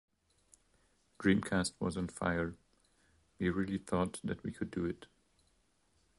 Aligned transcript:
Dreamcast 1.19 1.73
was 1.79 1.95
on 1.95 2.07
fire- 2.07 2.55
we 3.37 3.51
really 3.51 3.77
thought 3.77 4.19
that 4.23 4.41
we 4.41 4.51
could 4.51 4.71
do 4.71 4.83
it. 4.83 5.05